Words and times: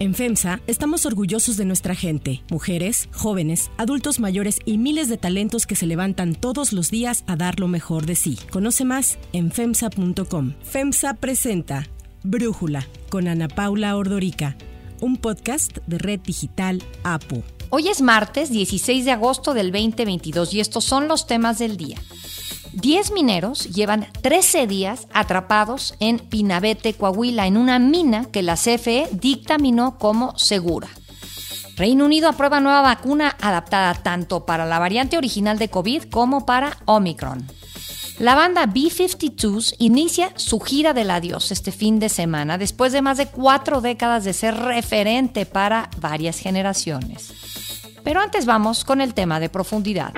En 0.00 0.14
FEMSA 0.14 0.62
estamos 0.66 1.04
orgullosos 1.04 1.58
de 1.58 1.66
nuestra 1.66 1.94
gente, 1.94 2.42
mujeres, 2.50 3.10
jóvenes, 3.12 3.70
adultos 3.76 4.18
mayores 4.18 4.58
y 4.64 4.78
miles 4.78 5.10
de 5.10 5.18
talentos 5.18 5.66
que 5.66 5.76
se 5.76 5.86
levantan 5.86 6.34
todos 6.34 6.72
los 6.72 6.90
días 6.90 7.22
a 7.26 7.36
dar 7.36 7.60
lo 7.60 7.68
mejor 7.68 8.06
de 8.06 8.14
sí. 8.14 8.38
Conoce 8.50 8.86
más 8.86 9.18
en 9.34 9.52
FEMSA.com. 9.52 10.54
FEMSA 10.62 11.12
presenta 11.12 11.86
Brújula 12.22 12.86
con 13.10 13.28
Ana 13.28 13.48
Paula 13.48 13.94
Ordorica, 13.94 14.56
un 15.02 15.18
podcast 15.18 15.76
de 15.86 15.98
Red 15.98 16.20
Digital 16.20 16.82
APU. 17.02 17.42
Hoy 17.68 17.88
es 17.88 18.00
martes 18.00 18.48
16 18.48 19.04
de 19.04 19.10
agosto 19.10 19.52
del 19.52 19.70
2022 19.70 20.54
y 20.54 20.60
estos 20.60 20.84
son 20.84 21.08
los 21.08 21.26
temas 21.26 21.58
del 21.58 21.76
día. 21.76 21.98
10 22.72 23.12
mineros 23.12 23.64
llevan 23.64 24.06
13 24.22 24.66
días 24.66 25.08
atrapados 25.12 25.94
en 25.98 26.18
Pinabete, 26.18 26.94
Coahuila, 26.94 27.46
en 27.46 27.56
una 27.56 27.78
mina 27.78 28.26
que 28.26 28.42
la 28.42 28.54
CFE 28.54 29.08
dictaminó 29.12 29.98
como 29.98 30.38
segura. 30.38 30.88
Reino 31.76 32.04
Unido 32.04 32.28
aprueba 32.28 32.60
nueva 32.60 32.82
vacuna 32.82 33.36
adaptada 33.40 33.94
tanto 33.94 34.44
para 34.44 34.66
la 34.66 34.78
variante 34.78 35.16
original 35.16 35.58
de 35.58 35.68
COVID 35.68 36.04
como 36.04 36.46
para 36.46 36.76
Omicron. 36.84 37.46
La 38.18 38.34
banda 38.34 38.66
B-52s 38.66 39.76
inicia 39.78 40.30
su 40.36 40.60
gira 40.60 40.92
del 40.92 41.10
adiós 41.10 41.50
este 41.52 41.72
fin 41.72 41.98
de 41.98 42.10
semana 42.10 42.58
después 42.58 42.92
de 42.92 43.00
más 43.00 43.16
de 43.16 43.28
cuatro 43.28 43.80
décadas 43.80 44.24
de 44.24 44.34
ser 44.34 44.54
referente 44.56 45.46
para 45.46 45.88
varias 45.98 46.38
generaciones. 46.38 47.32
Pero 48.04 48.20
antes 48.20 48.44
vamos 48.44 48.84
con 48.84 49.00
el 49.00 49.14
tema 49.14 49.40
de 49.40 49.48
profundidad. 49.48 50.12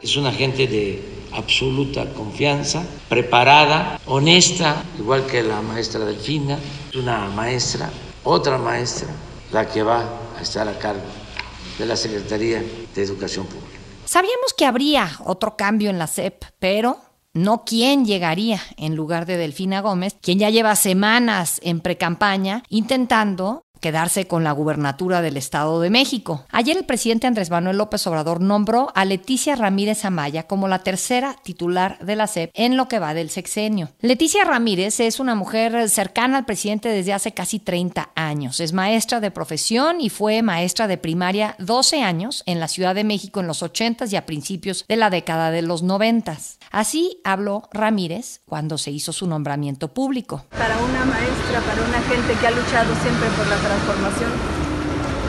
Es 0.00 0.16
una 0.16 0.30
gente 0.30 0.68
de 0.68 1.09
absoluta 1.32 2.12
confianza, 2.12 2.84
preparada, 3.08 4.00
honesta, 4.06 4.82
igual 4.98 5.26
que 5.26 5.42
la 5.42 5.60
maestra 5.62 6.04
Delfina, 6.04 6.58
una 6.94 7.28
maestra, 7.28 7.90
otra 8.24 8.58
maestra, 8.58 9.08
la 9.52 9.68
que 9.68 9.82
va 9.82 10.04
a 10.38 10.42
estar 10.42 10.68
a 10.68 10.78
cargo 10.78 11.02
de 11.78 11.86
la 11.86 11.96
Secretaría 11.96 12.62
de 12.94 13.02
Educación 13.02 13.46
Pública. 13.46 13.78
Sabíamos 14.04 14.54
que 14.56 14.66
habría 14.66 15.08
otro 15.24 15.56
cambio 15.56 15.88
en 15.90 15.98
la 15.98 16.06
SEP, 16.06 16.44
pero 16.58 16.98
no 17.32 17.64
quién 17.64 18.04
llegaría 18.04 18.60
en 18.76 18.96
lugar 18.96 19.24
de 19.24 19.36
Delfina 19.36 19.80
Gómez, 19.80 20.16
quien 20.20 20.38
ya 20.38 20.50
lleva 20.50 20.74
semanas 20.74 21.60
en 21.62 21.80
precampaña 21.80 22.64
intentando 22.68 23.62
quedarse 23.80 24.26
con 24.26 24.44
la 24.44 24.52
gubernatura 24.52 25.22
del 25.22 25.36
Estado 25.36 25.80
de 25.80 25.90
México. 25.90 26.44
Ayer 26.50 26.76
el 26.76 26.84
presidente 26.84 27.26
Andrés 27.26 27.50
Manuel 27.50 27.78
López 27.78 28.06
Obrador 28.06 28.40
nombró 28.40 28.92
a 28.94 29.04
Leticia 29.04 29.56
Ramírez 29.56 30.04
Amaya 30.04 30.44
como 30.44 30.68
la 30.68 30.80
tercera 30.80 31.36
titular 31.42 31.98
de 31.98 32.16
la 32.16 32.26
SEP 32.26 32.50
en 32.54 32.76
lo 32.76 32.88
que 32.88 32.98
va 32.98 33.14
del 33.14 33.30
sexenio. 33.30 33.90
Leticia 34.00 34.44
Ramírez 34.44 35.00
es 35.00 35.20
una 35.20 35.34
mujer 35.34 35.88
cercana 35.88 36.38
al 36.38 36.44
presidente 36.44 36.88
desde 36.88 37.12
hace 37.12 37.32
casi 37.32 37.58
30 37.58 38.10
años. 38.14 38.60
Es 38.60 38.72
maestra 38.72 39.20
de 39.20 39.30
profesión 39.30 40.00
y 40.00 40.10
fue 40.10 40.42
maestra 40.42 40.86
de 40.86 40.98
primaria 40.98 41.56
12 41.58 42.02
años 42.02 42.42
en 42.46 42.60
la 42.60 42.68
Ciudad 42.68 42.94
de 42.94 43.04
México 43.04 43.40
en 43.40 43.46
los 43.46 43.62
80s 43.62 44.12
y 44.12 44.16
a 44.16 44.26
principios 44.26 44.84
de 44.88 44.96
la 44.96 45.10
década 45.10 45.50
de 45.50 45.62
los 45.62 45.84
90s. 45.84 46.58
Así 46.70 47.20
habló 47.24 47.68
Ramírez 47.72 48.42
cuando 48.46 48.78
se 48.78 48.90
hizo 48.90 49.12
su 49.12 49.26
nombramiento 49.26 49.88
público. 49.88 50.44
Para 50.50 50.76
una 50.78 51.04
maestra, 51.04 51.60
para 51.60 51.82
una 51.82 52.00
gente 52.02 52.34
que 52.40 52.46
ha 52.46 52.50
luchado 52.50 52.94
siempre 53.02 53.28
por 53.36 53.46
la 53.48 53.56
transformación, 53.70 54.30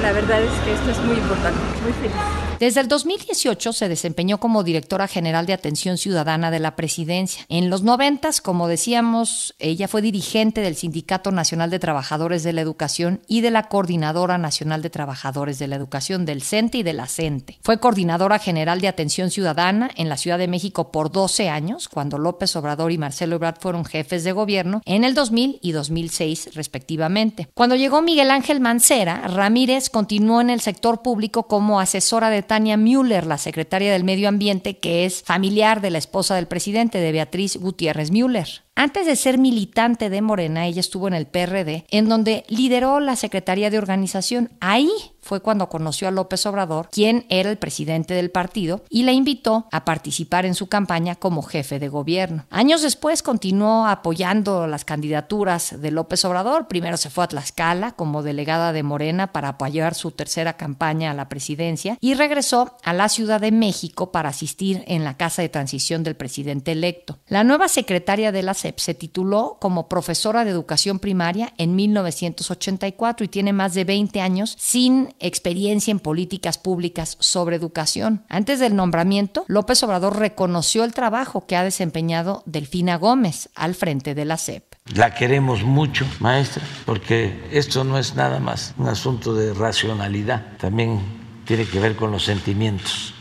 la 0.01 0.11
verdad 0.13 0.41
es 0.41 0.51
que 0.65 0.73
esto 0.73 0.89
es 0.89 0.97
muy 1.05 1.17
importante, 1.17 1.59
muy 1.83 1.93
feliz. 1.93 2.50
Desde 2.61 2.79
el 2.79 2.87
2018 2.87 3.73
se 3.73 3.89
desempeñó 3.89 4.39
como 4.39 4.63
directora 4.63 5.07
general 5.07 5.47
de 5.47 5.53
atención 5.53 5.97
ciudadana 5.97 6.51
de 6.51 6.59
la 6.59 6.75
presidencia. 6.75 7.43
En 7.49 7.71
los 7.71 7.81
90, 7.81 8.29
como 8.43 8.67
decíamos, 8.67 9.55
ella 9.57 9.87
fue 9.87 10.03
dirigente 10.03 10.61
del 10.61 10.75
Sindicato 10.75 11.31
Nacional 11.31 11.71
de 11.71 11.79
Trabajadores 11.79 12.43
de 12.43 12.53
la 12.53 12.61
Educación 12.61 13.21
y 13.27 13.41
de 13.41 13.49
la 13.49 13.63
Coordinadora 13.63 14.37
Nacional 14.37 14.83
de 14.83 14.91
Trabajadores 14.91 15.57
de 15.57 15.65
la 15.65 15.75
Educación 15.75 16.23
del 16.23 16.43
CENTE 16.43 16.77
y 16.77 16.83
de 16.83 16.93
la 16.93 17.07
CENTE. 17.07 17.57
Fue 17.63 17.79
coordinadora 17.79 18.37
general 18.37 18.79
de 18.79 18.89
atención 18.89 19.31
ciudadana 19.31 19.89
en 19.95 20.07
la 20.07 20.17
Ciudad 20.17 20.37
de 20.37 20.47
México 20.47 20.91
por 20.91 21.11
12 21.11 21.49
años, 21.49 21.89
cuando 21.89 22.19
López 22.19 22.55
Obrador 22.55 22.91
y 22.91 22.99
Marcelo 22.99 23.37
Ebrard 23.37 23.59
fueron 23.59 23.85
jefes 23.85 24.23
de 24.23 24.33
gobierno 24.33 24.83
en 24.85 25.03
el 25.03 25.15
2000 25.15 25.57
y 25.63 25.71
2006 25.71 26.51
respectivamente. 26.53 27.49
Cuando 27.55 27.75
llegó 27.75 28.03
Miguel 28.03 28.29
Ángel 28.29 28.59
Mancera, 28.59 29.27
Ramírez 29.27 29.89
continuó 29.89 30.41
en 30.41 30.51
el 30.51 30.61
sector 30.61 31.01
público 31.01 31.47
como 31.47 31.79
asesora 31.79 32.29
de 32.29 32.50
Tania 32.51 32.75
Müller, 32.75 33.25
la 33.27 33.37
secretaria 33.37 33.93
del 33.93 34.03
Medio 34.03 34.27
Ambiente, 34.27 34.77
que 34.77 35.05
es 35.05 35.23
familiar 35.23 35.79
de 35.79 35.89
la 35.89 35.99
esposa 35.99 36.35
del 36.35 36.47
presidente, 36.47 36.97
de 36.97 37.13
Beatriz 37.13 37.55
Gutiérrez 37.55 38.11
Müller. 38.11 38.63
Antes 38.81 39.05
de 39.05 39.15
ser 39.15 39.37
militante 39.37 40.09
de 40.09 40.23
Morena, 40.23 40.65
ella 40.65 40.79
estuvo 40.79 41.07
en 41.07 41.13
el 41.13 41.27
PRD, 41.27 41.85
en 41.91 42.09
donde 42.09 42.45
lideró 42.47 42.99
la 42.99 43.15
Secretaría 43.15 43.69
de 43.69 43.77
Organización. 43.77 44.49
Ahí 44.59 44.89
fue 45.21 45.39
cuando 45.39 45.69
conoció 45.69 46.07
a 46.07 46.11
López 46.11 46.45
Obrador, 46.47 46.89
quien 46.91 47.25
era 47.29 47.51
el 47.51 47.57
presidente 47.57 48.15
del 48.15 48.31
partido, 48.31 48.83
y 48.89 49.03
la 49.03 49.11
invitó 49.11 49.67
a 49.71 49.85
participar 49.85 50.47
en 50.47 50.55
su 50.55 50.67
campaña 50.67 51.15
como 51.15 51.43
jefe 51.43 51.77
de 51.77 51.89
gobierno. 51.89 52.45
Años 52.49 52.81
después 52.81 53.21
continuó 53.21 53.85
apoyando 53.85 54.65
las 54.65 54.83
candidaturas 54.83 55.79
de 55.79 55.91
López 55.91 56.25
Obrador. 56.25 56.67
Primero 56.67 56.97
se 56.97 57.11
fue 57.11 57.23
a 57.23 57.27
Tlaxcala 57.27 57.91
como 57.91 58.23
delegada 58.23 58.73
de 58.73 58.81
Morena 58.81 59.31
para 59.31 59.49
apoyar 59.49 59.93
su 59.93 60.09
tercera 60.09 60.57
campaña 60.57 61.11
a 61.11 61.13
la 61.13 61.29
presidencia 61.29 61.99
y 62.01 62.15
regresó 62.15 62.75
a 62.83 62.93
la 62.93 63.07
Ciudad 63.07 63.39
de 63.39 63.51
México 63.51 64.11
para 64.11 64.29
asistir 64.29 64.83
en 64.87 65.03
la 65.03 65.17
casa 65.17 65.43
de 65.43 65.49
transición 65.49 66.03
del 66.03 66.15
presidente 66.15 66.71
electo. 66.71 67.19
La 67.27 67.43
nueva 67.43 67.67
secretaria 67.67 68.31
de 68.31 68.41
la 68.41 68.55
se 68.77 68.93
tituló 68.93 69.57
como 69.59 69.87
profesora 69.87 70.43
de 70.43 70.51
educación 70.51 70.99
primaria 70.99 71.53
en 71.57 71.75
1984 71.75 73.25
y 73.25 73.27
tiene 73.27 73.53
más 73.53 73.73
de 73.73 73.83
20 73.83 74.21
años 74.21 74.55
sin 74.59 75.13
experiencia 75.19 75.91
en 75.91 75.99
políticas 75.99 76.57
públicas 76.57 77.17
sobre 77.19 77.55
educación. 77.55 78.23
Antes 78.29 78.59
del 78.59 78.75
nombramiento, 78.75 79.45
López 79.47 79.83
Obrador 79.83 80.17
reconoció 80.17 80.83
el 80.83 80.93
trabajo 80.93 81.45
que 81.45 81.55
ha 81.55 81.63
desempeñado 81.63 82.43
Delfina 82.45 82.97
Gómez 82.97 83.49
al 83.55 83.75
frente 83.75 84.15
de 84.15 84.25
la 84.25 84.37
CEP. 84.37 84.63
La 84.95 85.13
queremos 85.13 85.63
mucho, 85.63 86.05
maestra, 86.19 86.63
porque 86.85 87.47
esto 87.51 87.83
no 87.83 87.97
es 87.97 88.15
nada 88.15 88.39
más 88.39 88.73
un 88.77 88.87
asunto 88.87 89.33
de 89.33 89.53
racionalidad, 89.53 90.57
también 90.57 90.99
tiene 91.45 91.65
que 91.65 91.79
ver 91.79 91.95
con 91.95 92.11
los 92.11 92.25
sentimientos 92.25 93.13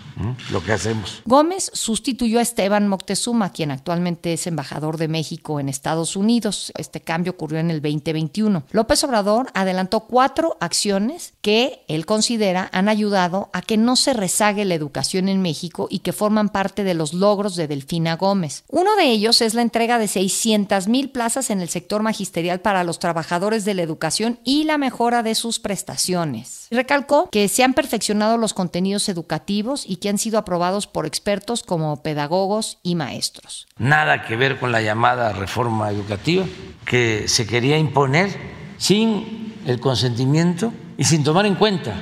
lo 0.51 0.63
que 0.63 0.73
hacemos. 0.73 1.23
Gómez 1.25 1.71
sustituyó 1.75 2.39
a 2.39 2.43
Esteban 2.43 2.89
Moctezuma, 2.89 3.53
quien 3.53 3.71
actualmente 3.71 4.33
es 4.33 4.47
embajador 4.47 4.97
de 4.97 5.09
México 5.09 5.61
en 5.61 5.69
Estados 5.69 6.17
Unidos. 6.17 6.73
Este 6.77 7.01
cambio 7.01 7.33
ocurrió 7.33 7.59
en 7.59 7.71
el 7.71 7.81
2021. 7.81 8.65
López 8.71 9.05
Obrador 9.05 9.51
adelantó 9.55 10.01
cuatro 10.01 10.57
acciones 10.61 11.35
que 11.41 11.85
él 11.89 12.07
considera 12.07 12.69
han 12.73 12.89
ayudado 12.89 13.51
a 13.53 13.63
que 13.63 13.77
no 13.77 13.97
se 13.97 14.13
rezague 14.13 14.65
la 14.65 14.75
educación 14.75 15.29
en 15.29 15.43
México 15.43 15.89
y 15.91 16.01
que 16.01 16.13
forman 16.13 16.49
parte 16.49 16.85
de 16.85 16.95
los 16.95 17.15
logros 17.15 17.57
de 17.57 17.69
Delfina 17.69 18.17
Gómez. 18.17 18.65
Uno 18.69 18.95
de 18.97 19.11
ellos 19.11 19.41
es 19.41 19.55
la 19.55 19.63
entrega 19.63 19.99
de 19.99 20.09
600 20.09 20.89
mil 20.89 21.11
plazas 21.11 21.51
en 21.51 21.61
el 21.61 21.69
sector 21.69 22.03
magisterial 22.03 22.61
para 22.61 22.85
los 22.85 22.99
trabajadores 22.99 23.65
de 23.65 23.75
la 23.75 23.83
educación 23.83 24.39
y 24.45 24.65
la 24.65 24.79
mejora 24.79 25.23
de 25.23 25.35
sus 25.35 25.59
prestaciones. 25.59 26.60
Recalcó 26.71 27.29
que 27.31 27.49
se 27.49 27.65
han 27.65 27.75
perfeccionado 27.75 28.37
los 28.37 28.55
contenidos 28.55 29.09
educativos 29.09 29.85
y 29.87 29.97
que 29.97 30.09
han 30.09 30.19
sido 30.19 30.39
aprobados 30.39 30.87
por 30.87 31.05
expertos 31.05 31.65
como 31.65 32.01
pedagogos 32.03 32.79
y 32.85 32.95
maestros. 32.95 33.67
Nada 33.77 34.25
que 34.25 34.37
ver 34.37 34.61
con 34.61 34.71
la 34.71 34.81
llamada 34.81 35.33
reforma 35.33 35.91
educativa 35.91 36.45
que 36.85 37.27
se 37.27 37.45
quería 37.45 37.77
imponer 37.77 38.31
sin 38.79 39.55
el 39.67 39.81
consentimiento 39.81 40.73
y 40.97 41.05
sin 41.05 41.25
tomar 41.25 41.45
en 41.47 41.57
cuenta 41.57 41.95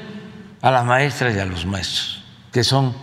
a 0.60 0.70
las 0.70 0.84
maestras 0.84 1.34
y 1.34 1.38
a 1.38 1.46
los 1.46 1.64
maestros, 1.64 2.22
que 2.52 2.62
son 2.62 2.94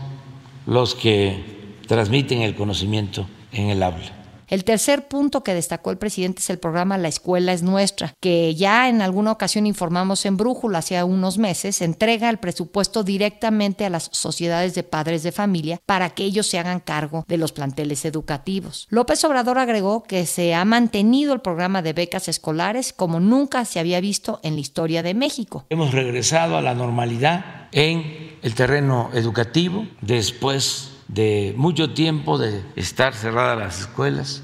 los 0.68 0.94
que 0.94 1.78
transmiten 1.88 2.42
el 2.42 2.56
conocimiento 2.56 3.28
en 3.52 3.70
el 3.70 3.82
aula. 3.82 4.25
El 4.56 4.64
tercer 4.64 5.10
punto 5.10 5.44
que 5.44 5.54
destacó 5.54 5.92
el 5.92 5.98
presidente 5.98 6.40
es 6.40 6.50
el 6.50 6.60
programa 6.60 6.98
La 6.98 7.10
Escuela 7.10 7.52
es 7.52 7.62
Nuestra, 7.62 8.14
que 8.22 8.56
ya 8.56 8.88
en 8.88 9.02
alguna 9.02 9.34
ocasión 9.34 9.68
informamos 9.68 10.26
en 10.26 10.38
Brújula 10.38 10.78
hace 10.78 11.04
unos 11.04 11.38
meses, 11.38 11.82
entrega 11.82 12.30
el 12.30 12.38
presupuesto 12.38 13.04
directamente 13.04 13.84
a 13.84 13.90
las 13.90 14.08
sociedades 14.14 14.74
de 14.74 14.84
padres 14.84 15.24
de 15.24 15.34
familia 15.34 15.82
para 15.86 16.12
que 16.12 16.24
ellos 16.24 16.48
se 16.48 16.58
hagan 16.58 16.80
cargo 16.80 17.26
de 17.28 17.36
los 17.36 17.52
planteles 17.52 18.06
educativos. 18.06 18.88
López 18.90 19.26
Obrador 19.26 19.58
agregó 19.58 20.04
que 20.04 20.26
se 20.26 20.56
ha 20.56 20.64
mantenido 20.64 21.34
el 21.34 21.42
programa 21.42 21.82
de 21.82 21.92
becas 21.92 22.30
escolares 22.30 22.94
como 22.94 23.20
nunca 23.20 23.66
se 23.66 23.82
había 23.82 24.00
visto 24.00 24.40
en 24.42 24.54
la 24.54 24.62
historia 24.62 25.04
de 25.04 25.16
México. 25.16 25.66
Hemos 25.70 25.92
regresado 25.92 26.56
a 26.56 26.62
la 26.62 26.76
normalidad 26.76 27.68
en 27.74 28.38
el 28.42 28.56
terreno 28.56 29.10
educativo 29.14 29.86
después 30.00 30.95
de 31.08 31.54
mucho 31.58 31.94
tiempo 31.94 32.38
de 32.38 32.64
estar 32.76 33.14
cerradas 33.14 33.58
las 33.58 33.80
escuelas. 33.82 34.42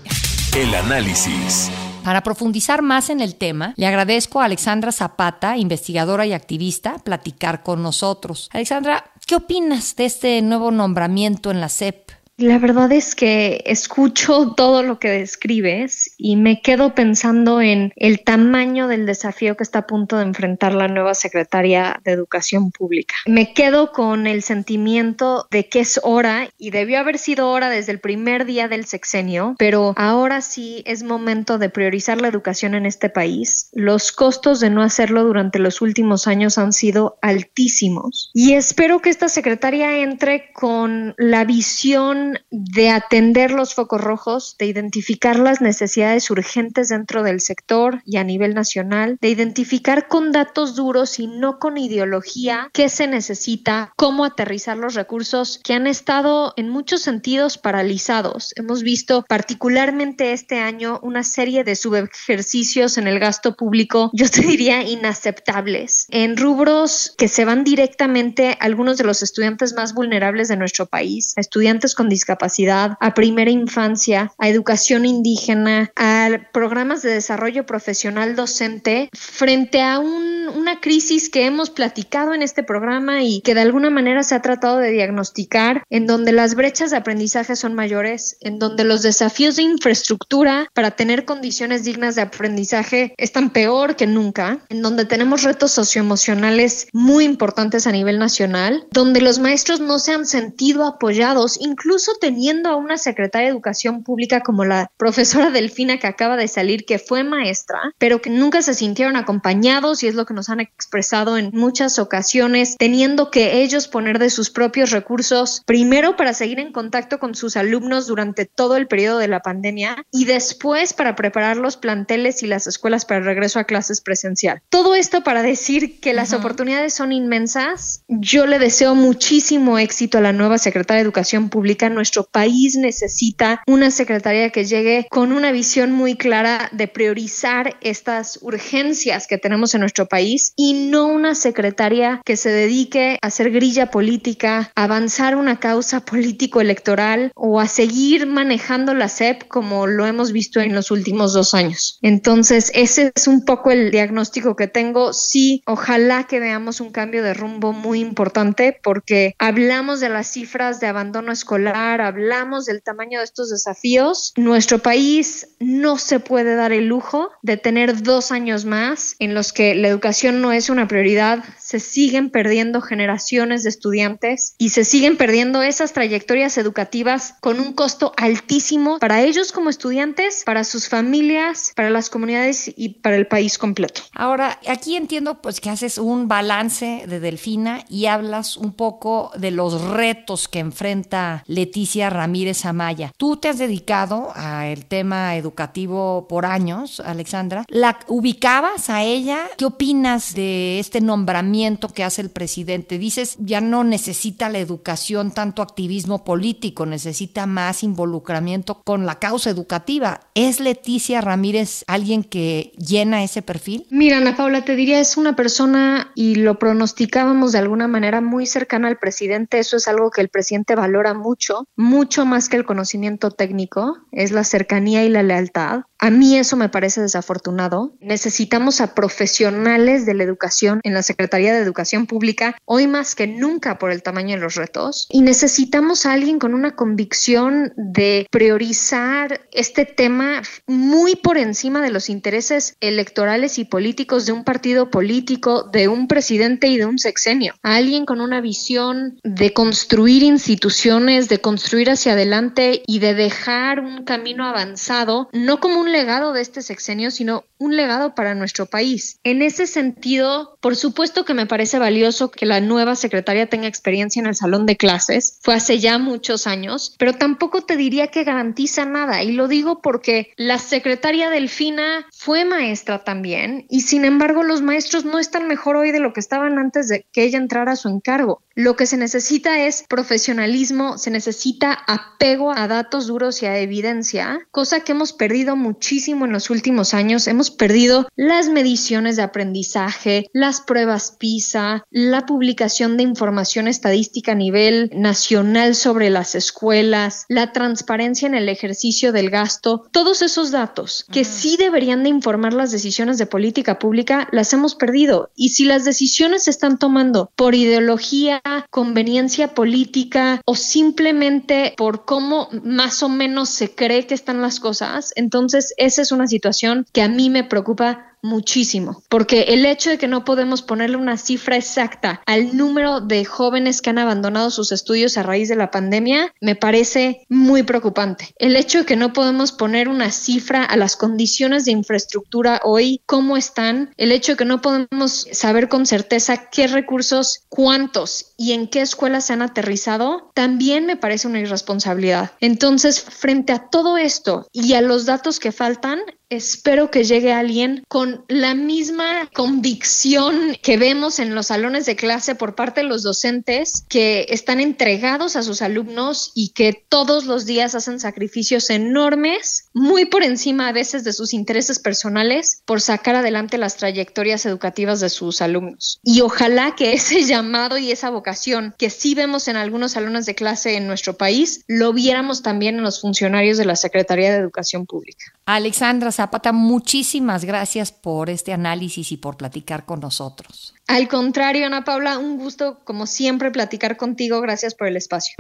El 0.56 0.74
análisis. 0.75 1.72
Para 2.04 2.24
profundizar 2.24 2.81
más 2.81 3.10
en 3.10 3.22
el 3.22 3.36
tema, 3.36 3.74
le 3.78 3.86
agradezco 3.86 4.42
a 4.42 4.46
Alexandra 4.46 4.92
Zapata, 4.92 5.58
investigadora 5.58 6.25
y 6.25 6.34
activista, 6.34 6.98
platicar 6.98 7.62
con 7.62 7.84
nosotros. 7.84 8.50
Alexandra, 8.52 9.12
¿qué 9.28 9.36
opinas 9.36 9.96
de 9.96 10.06
este 10.06 10.42
nuevo 10.42 10.72
nombramiento 10.72 11.52
en 11.52 11.62
la 11.62 11.69
CEP? 11.69 12.12
La 12.41 12.57
verdad 12.57 12.91
es 12.91 13.13
que 13.13 13.61
escucho 13.67 14.53
todo 14.57 14.81
lo 14.81 14.97
que 14.97 15.09
describes 15.09 16.15
y 16.17 16.38
me 16.38 16.61
quedo 16.61 16.95
pensando 16.95 17.61
en 17.61 17.93
el 17.95 18.23
tamaño 18.23 18.88
del 18.88 19.05
desafío 19.05 19.55
que 19.55 19.63
está 19.63 19.79
a 19.79 19.88
punto 19.88 20.17
de 20.17 20.23
enfrentar 20.23 20.73
la 20.73 20.88
nueva 20.88 21.13
secretaria 21.13 22.01
de 22.03 22.11
Educación 22.11 22.71
Pública. 22.71 23.13
Me 23.27 23.53
quedo 23.53 23.91
con 23.91 24.25
el 24.25 24.41
sentimiento 24.41 25.47
de 25.51 25.69
que 25.69 25.81
es 25.81 25.99
hora 26.03 26.49
y 26.57 26.71
debió 26.71 26.99
haber 26.99 27.19
sido 27.19 27.51
hora 27.51 27.69
desde 27.69 27.91
el 27.91 27.99
primer 27.99 28.45
día 28.45 28.67
del 28.67 28.85
sexenio, 28.85 29.55
pero 29.59 29.93
ahora 29.95 30.41
sí 30.41 30.81
es 30.88 31.03
momento 31.03 31.59
de 31.59 31.69
priorizar 31.69 32.19
la 32.19 32.27
educación 32.27 32.73
en 32.73 32.88
este 32.88 33.09
país. 33.09 33.69
Los 33.73 34.11
costos 34.11 34.59
de 34.59 34.71
no 34.71 34.81
hacerlo 34.81 35.23
durante 35.23 35.59
los 35.59 35.79
últimos 35.81 36.25
años 36.25 36.57
han 36.57 36.73
sido 36.73 37.19
altísimos 37.21 38.31
y 38.33 38.53
espero 38.53 38.99
que 38.99 39.11
esta 39.11 39.29
secretaria 39.29 39.99
entre 39.99 40.51
con 40.53 41.13
la 41.17 41.45
visión 41.45 42.31
de 42.50 42.89
atender 42.89 43.51
los 43.51 43.74
focos 43.74 44.01
rojos, 44.01 44.56
de 44.60 44.66
identificar 44.66 45.39
las 45.39 45.62
necesidades 45.62 46.30
urgentes 46.31 46.89
dentro 46.89 47.24
del 47.24 47.42
sector 47.42 48.01
y 48.06 48.18
a 48.18 48.24
nivel 48.24 48.54
nacional, 48.54 49.18
de 49.22 49.30
identificar 49.30 50.07
con 50.07 50.31
datos 50.31 50.75
duros 50.75 51.19
y 51.19 51.28
no 51.28 51.60
con 51.60 51.78
ideología 51.78 52.69
qué 52.74 52.89
se 52.89 53.07
necesita, 53.07 53.94
cómo 53.95 54.25
aterrizar 54.25 54.78
los 54.78 54.94
recursos 54.94 55.60
que 55.63 55.74
han 55.74 55.88
estado 55.88 56.54
en 56.57 56.69
muchos 56.69 57.01
sentidos 57.01 57.57
paralizados. 57.57 58.54
Hemos 58.56 58.84
visto 58.84 59.25
particularmente 59.27 60.34
este 60.34 60.60
año 60.60 61.00
una 61.04 61.24
serie 61.24 61.63
de 61.63 61.75
subejercicios 61.75 62.98
en 62.98 63.07
el 63.07 63.19
gasto 63.19 63.56
público, 63.56 64.10
yo 64.13 64.30
te 64.30 64.42
diría 64.42 64.84
inaceptables, 64.84 66.07
en 66.10 66.38
rubros 66.38 67.13
que 67.18 67.27
se 67.27 67.45
van 67.45 67.63
directamente 67.63 68.57
a 68.60 68.66
algunos 68.66 68.98
de 68.98 69.04
los 69.04 69.24
estudiantes 69.24 69.74
más 69.74 69.94
vulnerables 69.94 70.48
de 70.48 70.57
nuestro 70.57 70.86
país, 70.86 71.34
estudiantes 71.38 71.95
con 71.95 72.10
discapacidad, 72.12 72.98
a 73.00 73.16
primera 73.16 73.50
infancia, 73.50 74.31
a 74.38 74.48
educación 74.48 75.06
indígena, 75.06 75.92
a 75.96 76.30
programas 76.54 77.02
de 77.02 77.10
desarrollo 77.10 77.66
profesional 77.66 78.36
docente, 78.36 79.10
frente 79.13 79.81
a 79.81 80.00
una 80.00 80.80
crisis 80.80 81.30
que 81.30 81.46
hemos 81.46 81.69
platicado 81.72 82.34
en 82.34 82.44
este 82.44 82.62
programa 82.63 83.24
y 83.24 83.42
que 83.42 83.56
de 83.56 83.62
alguna 83.62 83.90
manera 83.90 84.22
se 84.22 84.36
ha 84.36 84.42
tratado 84.42 84.78
de 84.78 84.92
diagnosticar, 84.92 85.84
en 85.90 86.06
donde 86.06 86.31
las 86.31 86.56
brechas 86.56 86.92
de 86.92 86.98
aprendizaje 86.98 87.56
son 87.56 87.74
mayores, 87.74 88.38
en 88.42 88.60
donde 88.60 88.84
los 88.84 89.02
desafíos 89.02 89.56
de 89.56 89.63
infraestructura 89.63 90.69
para 90.74 90.92
tener 90.92 91.25
condiciones 91.25 91.84
dignas 91.84 92.16
de 92.16 92.24
aprendizaje 92.24 93.13
están 93.18 93.52
peor 93.52 93.96
que 93.96 94.08
nunca, 94.08 94.66
en 94.69 94.81
donde 94.81 95.06
tenemos 95.06 95.44
retos 95.44 95.72
socioemocionales 95.72 96.88
muy 96.92 97.24
importantes 97.24 97.88
a 97.88 97.92
nivel 97.92 98.19
nacional, 98.19 98.86
donde 98.92 99.22
los 99.22 99.40
maestros 99.40 99.80
no 99.80 100.00
se 100.00 100.12
han 100.13 100.25
sentido 100.25 100.86
apoyados, 100.86 101.58
incluso 101.60 102.00
teniendo 102.19 102.69
a 102.69 102.75
una 102.75 102.98
secretaria 102.98 103.48
de 103.48 103.53
educación 103.53 104.03
pública 104.03 104.42
como 104.42 104.65
la 104.65 104.92
profesora 104.98 105.50
Delfina 105.50 105.98
que 105.98 106.07
acaba 106.07 106.38
de 106.38 106.48
salir, 106.48 106.86
que 106.86 107.00
fue 107.00 107.24
maestra, 107.24 107.80
pero 107.98 108.21
que 108.21 108.30
nunca 108.30 108.62
se 108.62 108.74
sintieron 108.74 109.15
acompañados 109.15 110.03
y 110.03 110.07
es 110.07 110.15
lo 110.15 110.25
que 110.25 110.33
nos 110.33 110.50
han 110.50 110.59
expresado 110.59 111.38
en 111.38 111.51
muchas 111.53 112.00
ocasiones, 112.00 112.75
teniendo 112.77 113.31
que 113.31 113.62
ellos 113.62 113.88
poner 113.88 114.19
de 114.19 114.30
sus 114.30 114.50
propios 114.50 114.92
recursos, 114.92 115.63
primero 115.65 116.15
para 116.15 116.33
seguir 116.33 116.59
en 116.59 116.71
contacto 116.71 117.19
con 117.19 117.36
sus 117.36 117.57
alumnos 117.57 118.07
durante 118.07 118.45
todo 118.45 118.77
el 118.77 118.88
periodo 118.88 119.19
de 119.19 119.27
la 119.27 119.42
pandemia 119.42 120.06
y 120.12 120.25
después 120.25 120.94
para 120.94 121.15
preparar 121.15 121.57
los 121.57 121.77
planteles 121.77 122.44
y 122.44 122.48
las 122.48 122.68
escuelas 122.68 123.06
para 123.06 123.19
el 123.19 123.25
regreso 123.25 123.59
a 123.59 123.65
clases 123.65 124.01
presencial. 124.01 124.62
Todo 124.69 124.95
esto 124.95 125.24
para 125.24 125.42
decir 125.42 126.00
que 126.00 126.13
las 126.13 126.33
oportunidades 126.33 126.94
son 126.94 127.12
inmensas. 127.12 128.03
Yo 128.07 128.45
le 128.45 128.59
deseo 128.59 128.95
muchísimo 128.95 129.77
éxito 129.77 130.18
a 130.18 130.21
la 130.21 130.33
nueva 130.33 130.57
secretaria 130.57 130.98
de 130.98 131.03
Educación 131.03 131.50
Pública. 131.50 131.89
Nuestro 131.91 132.23
país 132.23 132.75
necesita 132.75 133.61
una 133.67 133.91
secretaria 133.91 134.49
que 134.49 134.65
llegue 134.65 135.07
con 135.09 135.31
una 135.31 135.51
visión 135.51 135.91
muy 135.91 136.15
clara 136.15 136.69
de 136.71 136.88
priorizar 136.88 137.75
estas 137.81 138.39
urgencias 138.41 139.27
que 139.27 139.38
tenemos 139.38 139.73
en 139.73 139.81
nuestro 139.81 140.07
país 140.07 140.53
y 140.55 140.73
no 140.89 141.07
una 141.07 141.35
secretaria 141.35 142.21
que 142.25 142.38
se 142.38 142.49
dedique 142.49 143.17
a 143.21 143.27
hacer 143.27 143.51
grilla 143.51 143.91
política, 143.91 144.71
avanzar 144.75 145.35
una 145.35 145.59
causa 145.59 146.05
político-electoral 146.05 147.31
o 147.35 147.59
a 147.59 147.67
seguir 147.67 148.27
manejando 148.27 148.93
la 148.93 149.07
SEP 149.07 149.47
como 149.47 149.88
lo 149.88 150.05
hemos 150.05 150.31
visto 150.31 150.59
en 150.59 150.73
los 150.73 150.91
últimos 150.91 151.33
dos 151.33 151.53
años. 151.53 151.99
Entonces, 152.01 152.71
ese 152.73 153.11
es 153.15 153.27
un 153.27 153.45
poco 153.45 153.71
el 153.71 153.91
diagnóstico 153.91 154.55
que 154.55 154.67
tengo. 154.67 155.13
Sí, 155.13 155.61
ojalá 155.65 156.25
que 156.25 156.39
veamos 156.39 156.81
un 156.81 156.91
cambio 156.91 157.23
de 157.23 157.33
rumbo 157.33 157.73
muy 157.73 157.99
importante 157.99 158.79
porque 158.83 159.35
hablamos 159.39 159.99
de 159.99 160.09
las 160.09 160.27
cifras 160.27 160.79
de 160.79 160.88
abandono 160.88 161.31
escolar, 161.31 161.81
hablamos 161.81 162.66
del 162.66 162.83
tamaño 162.83 163.19
de 163.19 163.25
estos 163.25 163.50
desafíos. 163.50 164.33
Nuestro 164.38 164.80
país 164.80 165.48
no 165.60 165.98
se 165.98 166.19
puede 166.19 166.56
dar 166.56 166.72
el 166.72 166.88
lujo 166.88 167.31
de 167.42 167.57
tener 167.57 168.04
dos 168.04 168.31
años 168.31 168.66
más 168.66 169.16
en 169.19 169.33
los 169.33 169.51
que 169.51 169.74
la 169.75 169.88
educación 169.88 170.42
no 170.42 170.51
es 170.51 170.69
una 170.69 170.88
prioridad, 170.88 171.44
se 171.60 171.80
siguen 171.80 172.30
perdiendo 172.30 172.81
generaciones 172.81 173.63
de 173.63 173.69
estudiantes 173.69 174.56
y 174.57 174.69
se 174.69 174.86
siguen 174.86 175.18
perdiendo 175.18 175.62
esas 175.62 175.94
trayectorias 175.94 176.57
educativas 176.57 177.36
con 177.42 177.60
un 177.60 177.74
costo 177.74 178.13
altísimo 178.18 179.00
para 179.00 179.22
ellos 179.22 179.51
como 179.51 179.69
estudiantes, 179.69 180.44
para 180.45 180.63
sus 180.63 180.88
familias, 180.88 181.72
para 181.75 181.89
las 181.89 182.10
comunidades 182.10 182.72
y 182.75 182.89
para 182.89 183.16
el 183.16 183.27
país 183.27 183.57
completo. 183.57 184.01
Ahora, 184.13 184.60
aquí 184.68 184.95
entiendo 184.95 185.42
pues 185.42 185.60
que 185.60 185.69
haces 185.69 185.98
un 185.98 186.27
balance 186.27 187.06
de 187.07 187.19
Delfina 187.19 187.84
y 187.89 188.06
hablas 188.06 188.57
un 188.57 188.74
poco 188.74 189.31
de 189.38 189.51
los 189.51 189.81
retos 189.81 190.48
que 190.48 190.60
enfrenta 190.60 191.44
Leticia 191.48 191.70
Ramírez 192.09 192.65
Amaya. 192.65 193.12
Tú 193.18 193.38
te 193.38 193.50
has 193.50 193.57
dedicado 193.57 194.31
al 194.35 194.85
tema 194.85 195.35
educativo 195.35 196.27
por 196.27 196.45
años, 196.45 197.00
Alexandra. 197.00 197.65
¿La 197.68 198.00
ubicabas 198.07 198.89
a 198.89 199.03
ella? 199.03 199.39
¿Qué 199.57 199.65
opinas 199.65 200.33
de 200.33 200.79
este 200.79 201.01
nombramiento 201.01 201.89
que 201.89 202.03
hace 202.03 202.21
el 202.21 202.29
presidente? 202.29 202.97
Dices, 202.97 203.38
ya 203.39 203.62
no 203.62 203.83
necesita 203.83 204.50
la 204.50 204.59
educación 204.59 205.31
tanto 205.31 205.62
activismo 205.62 206.23
político, 206.23 206.85
necesita 206.85 207.45
más 207.45 207.83
involucramiento 207.83 208.81
con 208.83 209.06
la 209.06 209.19
causa 209.19 209.50
educativa. 209.50 210.21
¿Es 210.35 210.59
Leticia 210.59 211.21
Ramírez 211.21 211.83
alguien 211.88 212.24
que 212.24 212.74
llena 212.77 213.24
ese 213.24 213.41
perfil? 213.41 213.88
Mira, 213.89 214.17
Ana 214.17 214.35
Paula, 214.35 214.65
te 214.65 214.75
diría, 214.75 215.00
es 215.00 215.17
una 215.17 215.35
persona 215.35 216.12
y 216.15 216.35
lo 216.35 216.59
pronosticábamos 216.59 217.51
de 217.51 217.59
alguna 217.59 217.88
manera 217.88 218.21
muy 218.21 218.45
cercana 218.45 218.88
al 218.88 218.97
presidente. 218.97 219.59
Eso 219.59 219.77
es 219.77 219.88
algo 219.88 220.12
que 220.12 220.21
el 220.21 220.29
presidente 220.29 220.75
valora 220.75 221.13
mucho, 221.13 221.61
mucho 221.75 222.25
más 222.25 222.50
que 222.50 222.58
el 222.58 222.66
conocimiento 222.66 223.31
técnico, 223.31 223.98
es 224.12 224.31
la 224.31 224.44
cercanía 224.44 225.04
y 225.04 225.10
la 225.10 225.24
lealtad. 225.24 225.81
A 226.03 226.09
mí 226.09 226.36
eso 226.36 226.57
me 226.57 226.68
parece 226.68 227.00
desafortunado. 227.00 227.94
Necesitamos 228.00 228.81
a 228.81 228.95
profesionales 228.95 230.07
de 230.07 230.15
la 230.15 230.24
educación 230.24 230.80
en 230.81 230.95
la 230.95 231.03
Secretaría 231.03 231.53
de 231.53 231.59
Educación 231.59 232.08
Pública, 232.08 232.58
hoy 232.65 232.88
más 232.88 233.13
que 233.13 233.27
nunca 233.27 233.77
por 233.77 233.91
el 233.91 234.01
tamaño 234.01 234.36
de 234.36 234.41
los 234.41 234.55
retos. 234.55 235.05
Y 235.12 235.22
necesitamos 235.22 236.08
a 236.08 236.13
alguien 236.13 236.39
con 236.39 236.55
una 236.55 236.75
convicción 236.75 237.72
de 237.77 238.25
priorizar 238.31 239.41
este 239.51 239.86
tema 239.86 240.41
muy 240.65 241.15
por 241.15 241.38
encima 241.38 241.81
de 241.81 241.91
los 241.91 242.10
intereses 242.10 242.75
electorales 242.79 243.60
y 243.60 243.65
políticos 243.65 244.25
de 244.25 244.31
un 244.31 244.43
partido 244.43 244.89
político, 244.89 245.70
de 245.72 245.88
un 245.88 246.08
presidente 246.08 246.67
y 246.67 246.77
de 246.77 246.88
un 246.88 246.98
sexenio. 246.98 247.53
Alguien 247.62 248.08
con 248.08 248.22
una 248.22 248.41
visión 248.41 249.20
de 249.24 249.53
construir 249.53 250.24
instituciones, 250.24 251.29
de 251.29 251.41
construir 251.41 251.91
hacia 251.91 252.13
adelante 252.13 252.81
y 252.88 252.98
de 252.98 253.13
dejar 253.13 253.81
un 253.81 254.03
camino 254.03 254.48
avanzado, 254.48 255.29
no 255.31 255.60
como 255.60 255.79
un 255.79 255.90
legado 255.91 256.33
de 256.33 256.41
este 256.41 256.62
sexenio, 256.62 257.12
sino 257.12 257.45
un 257.57 257.75
legado 257.75 258.15
para 258.15 258.36
nuestro 258.36 258.65
país. 258.65 259.19
En 259.24 259.41
ese 259.41 259.67
sentido, 259.67 260.57
por 260.62 260.75
supuesto 260.75 261.25
que 261.25 261.33
me 261.33 261.45
parece 261.45 261.79
valioso 261.79 262.31
que 262.31 262.45
la 262.45 262.60
nueva 262.60 262.95
secretaria 262.95 263.48
tenga 263.48 263.67
experiencia 263.67 264.19
en 264.19 264.27
el 264.27 264.36
salón 264.36 264.65
de 264.65 264.77
clases. 264.77 265.39
Fue 265.41 265.53
hace 265.53 265.79
ya 265.79 265.98
muchos 265.98 266.48
años, 266.48 266.95
pero 266.98 267.13
tampoco 267.13 267.62
te 267.62 267.77
diría 267.77 268.07
que 268.07 268.24
garantiza 268.24 268.86
nada. 268.86 269.24
Y 269.24 269.33
lo 269.33 269.48
digo 269.48 269.81
porque 269.81 270.33
la 270.38 270.57
secretaria 270.57 271.29
Delfina 271.29 272.07
fue 272.12 272.45
maestra 272.45 273.03
también 273.03 273.65
y 273.69 273.81
sin 273.81 274.05
embargo 274.05 274.43
los 274.43 274.62
maestros 274.62 275.05
no 275.05 275.19
están 275.19 275.48
mejor 275.48 275.75
hoy 275.75 275.91
de 275.91 276.00
lo 276.00 276.13
que 276.13 276.19
estaban 276.19 276.57
antes 276.57 276.88
de 276.88 277.05
que 277.12 277.24
ella 277.24 277.38
entrara 277.38 277.74
a 277.74 277.75
su 277.75 277.89
encargo. 277.89 278.41
Lo 278.53 278.75
que 278.75 278.86
se 278.86 278.98
necesita 278.98 279.65
es 279.65 279.83
profesionalismo, 279.88 280.98
se 280.98 281.10
necesita 281.10 281.74
apego 281.88 282.51
a 282.51 282.67
datos 282.67 283.07
duros 283.07 283.41
y 283.41 283.45
a 283.45 283.57
evidencia, 283.60 284.45
cosa 284.51 284.81
que 284.81 284.91
hemos 284.91 285.13
perdido 285.13 285.55
mucho 285.55 285.80
muchísimo 285.81 286.25
en 286.25 286.31
los 286.31 286.51
últimos 286.51 286.93
años. 286.93 287.25
Hemos 287.25 287.50
perdido 287.50 288.07
las 288.15 288.50
mediciones 288.50 289.15
de 289.15 289.23
aprendizaje, 289.23 290.29
las 290.31 290.61
pruebas 290.61 291.15
PISA, 291.17 291.85
la 291.89 292.27
publicación 292.27 292.97
de 292.97 293.03
información 293.03 293.67
estadística 293.67 294.33
a 294.33 294.35
nivel 294.35 294.91
nacional 294.93 295.73
sobre 295.73 296.11
las 296.11 296.35
escuelas, 296.35 297.25
la 297.29 297.51
transparencia 297.51 298.27
en 298.27 298.35
el 298.35 298.47
ejercicio 298.47 299.11
del 299.11 299.31
gasto, 299.31 299.88
todos 299.91 300.21
esos 300.21 300.51
datos 300.51 301.03
que 301.11 301.25
sí 301.25 301.57
deberían 301.57 302.03
de 302.03 302.09
informar 302.09 302.53
las 302.53 302.71
decisiones 302.71 303.17
de 303.17 303.25
política 303.25 303.79
pública, 303.79 304.27
las 304.31 304.53
hemos 304.53 304.75
perdido. 304.75 305.31
Y 305.35 305.50
si 305.50 305.65
las 305.65 305.83
decisiones 305.83 306.43
se 306.43 306.51
están 306.51 306.77
tomando 306.77 307.31
por 307.35 307.55
ideología, 307.55 308.39
conveniencia 308.69 309.55
política 309.55 310.43
o 310.45 310.55
simplemente 310.55 311.73
por 311.75 312.05
cómo 312.05 312.50
más 312.63 313.01
o 313.01 313.09
menos 313.09 313.50
se 313.50 313.73
cree 313.73 314.05
que 314.05 314.13
están 314.13 314.43
las 314.43 314.59
cosas, 314.59 315.11
entonces 315.15 315.71
esa 315.78 316.01
es 316.01 316.12
una 316.12 316.28
situación 316.28 316.86
que 316.92 317.01
a 317.01 317.10
mí 317.10 317.30
me 317.30 317.44
preocupa 317.44 318.11
muchísimo, 318.22 319.04
porque 319.10 319.42
el 319.50 319.66
hecho 319.66 319.90
de 319.90 319.98
que 319.98 320.08
no 320.08 320.25
podemos 320.25 320.62
ponerle 320.62 320.98
una 320.98 321.18
cifra 321.18 321.58
exacta 321.58 322.22
al 322.25 322.56
número 322.56 323.01
de 323.01 323.25
jóvenes 323.25 323.82
que 323.82 323.90
han 323.90 323.98
abandonado 323.98 324.51
sus 324.51 324.72
estudios 324.72 325.18
a 325.18 325.24
raíz 325.24 325.50
de 325.50 325.56
la 325.56 325.72
pandemia 325.72 326.34
me 326.42 326.56
parece 326.56 327.25
muy 327.30 327.63
preocupante. 327.63 328.34
El 328.38 328.56
hecho 328.56 328.80
de 328.80 328.86
que 328.86 328.96
no 328.96 329.13
podemos 329.13 329.51
poner 329.51 329.88
una 329.88 330.12
cifra 330.12 330.63
a 330.63 330.78
las 330.78 330.96
condiciones 330.96 331.66
de 331.66 331.72
infraestructura 331.72 332.62
hoy, 332.63 333.01
cómo 333.06 333.38
están, 333.38 333.94
el 333.98 334.12
hecho 334.12 334.34
de 334.34 334.38
que 334.38 334.46
no 334.46 334.62
podemos 334.62 335.28
saber 335.32 335.70
con 335.70 335.86
certeza 335.86 336.50
qué 336.50 336.68
recursos, 336.68 337.46
cuántos 337.50 338.34
y 338.38 338.54
en 338.54 338.68
qué 338.68 338.82
escuelas 338.82 339.25
se 339.25 339.34
han 339.34 339.42
aterrizado, 339.42 340.32
también 340.34 340.86
me 340.86 340.98
parece 340.98 341.28
una 341.28 341.40
irresponsabilidad. 341.40 342.32
Entonces, 342.40 343.01
frente 343.01 343.54
a 343.54 343.70
todo 343.70 343.98
esto 343.98 344.48
y 344.51 344.74
a 344.74 344.82
los 344.82 345.06
datos 345.06 345.40
que 345.40 345.51
faltan, 345.51 346.00
espero 346.31 346.89
que 346.89 347.03
llegue 347.03 347.33
alguien 347.33 347.83
con 347.89 348.23
la 348.29 348.55
misma 348.55 349.29
convicción 349.33 350.55
que 350.63 350.77
vemos 350.77 351.19
en 351.19 351.35
los 351.35 351.47
salones 351.47 351.85
de 351.85 351.97
clase 351.97 352.35
por 352.35 352.55
parte 352.55 352.81
de 352.81 352.88
los 352.88 353.03
docentes 353.03 353.83
que 353.89 354.25
están 354.29 354.61
entregados 354.61 355.35
a 355.35 355.43
sus 355.43 355.61
alumnos 355.61 356.31
y 356.33 356.53
que 356.53 356.85
todos 356.88 357.25
los 357.25 357.45
días 357.45 357.75
hacen 357.75 358.00
sacrificios 358.00 358.69
enormes, 358.69 359.69
muy 359.73 360.05
por 360.05 360.23
encima 360.23 360.69
a 360.69 360.71
veces 360.71 361.03
de 361.03 361.11
sus 361.11 361.33
intereses 361.33 361.79
personales, 361.79 362.61
por 362.65 362.79
sacar 362.79 363.15
adelante 363.15 363.57
las 363.57 363.75
trayectorias 363.75 364.45
educativas 364.45 365.01
de 365.01 365.09
sus 365.09 365.41
alumnos. 365.41 366.00
Y 366.01 366.21
ojalá 366.21 366.75
que 366.77 366.93
ese 367.01 367.23
llamado 367.23 367.77
y 367.77 367.91
esa 367.91 368.09
vocación 368.09 368.73
que 368.77 368.89
sí 368.89 369.15
vemos 369.15 369.50
en 369.50 369.57
algunos 369.57 369.91
salones 369.91 370.25
de 370.25 370.35
clase 370.35 370.77
en 370.77 370.88
nuestro 370.88 371.17
país, 371.17 371.65
lo 371.67 371.91
viéramos 371.91 372.41
también 372.41 372.75
en 372.75 372.83
los 372.83 373.01
funcionarios 373.01 373.57
de 373.57 373.65
la 373.65 373.75
Secretaría 373.75 374.31
de 374.31 374.38
Educación 374.38 374.85
Pública. 374.85 375.25
Alexandra 375.55 376.13
Zapata, 376.13 376.53
muchísimas 376.53 377.43
gracias 377.43 377.91
por 377.91 378.29
este 378.29 378.53
análisis 378.53 379.12
y 379.12 379.17
por 379.17 379.36
platicar 379.36 379.86
con 379.86 380.00
nosotros. 380.00 380.74
Al 380.91 381.07
contrario, 381.07 381.67
Ana 381.67 381.86
Paula, 381.86 382.17
un 382.17 382.38
gusto 382.38 382.79
como 382.83 383.07
siempre 383.07 383.50
platicar 383.50 383.95
contigo. 383.95 384.41
Gracias 384.41 384.75
por 384.75 384.88
el 384.88 384.98
espacio. 384.98 385.36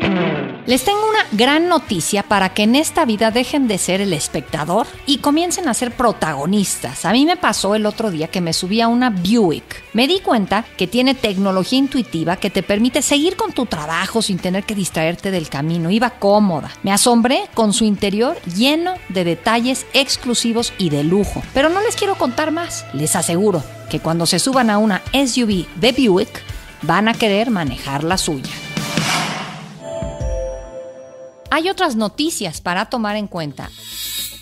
Les 0.65 0.85
tengo 0.85 1.01
una 1.09 1.25
gran 1.33 1.67
noticia 1.67 2.23
para 2.23 2.53
que 2.53 2.63
en 2.63 2.77
esta 2.77 3.03
vida 3.03 3.31
dejen 3.31 3.67
de 3.67 3.77
ser 3.77 3.99
el 3.99 4.13
espectador 4.13 4.87
y 5.05 5.17
comiencen 5.17 5.67
a 5.67 5.73
ser 5.73 5.91
protagonistas. 5.91 7.03
A 7.03 7.11
mí 7.11 7.25
me 7.25 7.35
pasó 7.35 7.75
el 7.75 7.85
otro 7.85 8.11
día 8.11 8.29
que 8.29 8.39
me 8.39 8.53
subí 8.53 8.79
a 8.79 8.87
una 8.87 9.09
Buick. 9.09 9.83
Me 9.91 10.07
di 10.07 10.21
cuenta 10.21 10.63
que 10.77 10.87
tiene 10.87 11.15
tecnología 11.15 11.79
intuitiva 11.79 12.37
que 12.37 12.49
te 12.49 12.63
permite 12.63 13.01
seguir 13.01 13.35
con 13.35 13.51
tu 13.51 13.65
trabajo 13.65 14.21
sin 14.21 14.39
tener 14.39 14.63
que 14.63 14.73
distraerte 14.73 15.31
del 15.31 15.49
camino. 15.49 15.91
Iba 15.91 16.11
cómoda. 16.11 16.71
Me 16.81 16.93
asombré 16.93 17.41
con 17.53 17.73
su 17.73 17.83
interior 17.83 18.41
lleno 18.43 18.93
de 19.09 19.25
detalles 19.25 19.85
exclusivos 19.91 20.71
y 20.77 20.91
de 20.91 21.03
lujo. 21.03 21.43
Pero 21.53 21.67
no 21.67 21.81
les 21.81 21.97
quiero 21.97 22.15
contar 22.15 22.51
más. 22.53 22.85
Les 22.93 23.17
aseguro 23.17 23.61
que 23.91 23.99
cuando 23.99 24.25
se 24.25 24.39
suban 24.39 24.69
a 24.69 24.77
una 24.77 25.01
SUV 25.11 25.67
de 25.75 25.91
Buick 25.91 26.41
van 26.83 27.09
a 27.09 27.13
querer 27.13 27.51
manejar 27.51 28.05
la 28.05 28.17
suya. 28.17 28.49
Hay 31.49 31.69
otras 31.69 31.97
noticias 31.97 32.61
para 32.61 32.85
tomar 32.85 33.17
en 33.17 33.27
cuenta. 33.27 33.69